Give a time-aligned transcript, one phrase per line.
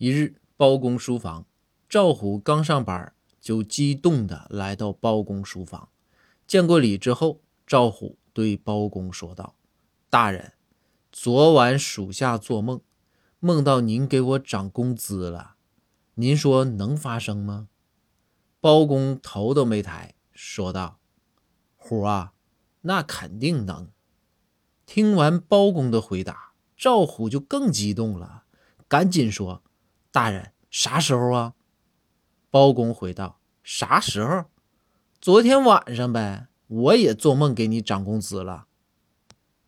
[0.00, 1.44] 一日，包公书房，
[1.88, 5.88] 赵虎刚上班，就激动地来到包公书房。
[6.46, 9.56] 见过礼之后，赵虎对包公说道
[10.08, 10.52] ：“大人，
[11.10, 12.80] 昨晚属下做梦，
[13.40, 15.56] 梦到您给我涨工资了，
[16.14, 17.66] 您说能发生吗？”
[18.62, 21.00] 包公头都没抬，说道
[21.74, 22.34] ：“虎啊，
[22.82, 23.90] 那肯定能。”
[24.86, 28.44] 听完包公的回答，赵虎就更激动了，
[28.86, 29.64] 赶紧说。
[30.18, 31.54] 大人，啥时候啊？
[32.50, 34.46] 包公回道：“啥时候？
[35.20, 36.48] 昨天晚上呗。
[36.66, 38.66] 我也做梦给你涨工资了。”